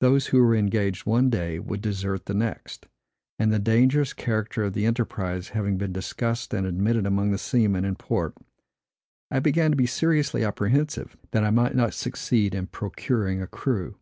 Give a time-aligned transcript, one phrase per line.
[0.00, 2.86] Those who were engaged one day would desert the next;
[3.38, 7.84] and the dangerous character of the enterprise having been discussed and admitted among the seamen
[7.84, 8.34] in port,
[9.30, 13.98] I began to be seriously apprehensive, that I might not succeed in procuring a crew.